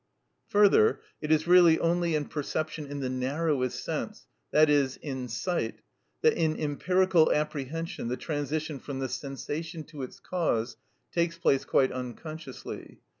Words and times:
Further, 0.47 0.99
it 1.21 1.31
is 1.31 1.45
really 1.45 1.77
only 1.79 2.15
in 2.15 2.25
perception 2.25 2.87
in 2.87 3.01
the 3.01 3.07
narrowest 3.09 3.83
sense, 3.85 4.25
that 4.49 4.67
is, 4.67 4.97
in 4.97 5.27
sight, 5.27 5.83
that 6.23 6.33
in 6.33 6.59
empirical 6.59 7.31
apprehension 7.31 8.07
the 8.07 8.17
transition 8.17 8.79
from 8.79 8.97
the 8.97 9.07
sensation 9.07 9.83
to 9.83 10.01
its 10.01 10.19
cause 10.19 10.75
takes 11.11 11.37
place 11.37 11.65
quite 11.65 11.91
unconsciously. 11.91 13.01